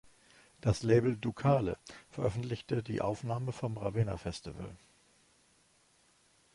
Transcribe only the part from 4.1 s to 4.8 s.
Festival".